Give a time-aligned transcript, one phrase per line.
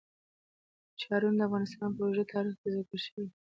[1.01, 3.29] ښارونه د افغانستان په اوږده تاریخ کې ذکر شوی دی.